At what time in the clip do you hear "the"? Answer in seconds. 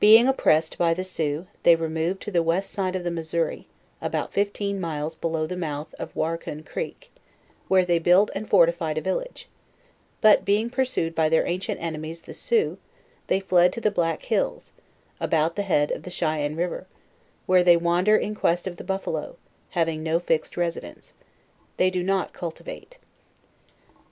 0.94-1.04, 2.30-2.42, 3.04-3.10, 5.46-5.58, 12.22-12.32, 13.82-13.90, 15.54-15.64, 16.04-16.10, 18.78-18.84